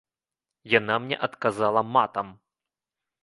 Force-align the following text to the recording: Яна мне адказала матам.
Яна 0.79 0.95
мне 1.03 1.19
адказала 1.27 1.81
матам. 1.97 2.27